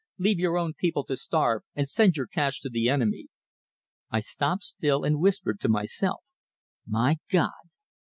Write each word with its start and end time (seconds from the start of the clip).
Leave 0.17 0.39
your 0.39 0.57
own 0.57 0.73
people 0.73 1.03
to 1.03 1.15
starve, 1.15 1.61
and 1.75 1.87
send 1.87 2.17
your 2.17 2.25
cash 2.25 2.59
to 2.59 2.69
the 2.69 2.89
enemy." 2.89 3.27
I 4.09 4.19
stopped 4.19 4.63
still, 4.63 5.03
and 5.03 5.19
whispered 5.19 5.59
to 5.59 5.69
myself, 5.69 6.21
"My 6.87 7.17
God!" 7.31 7.51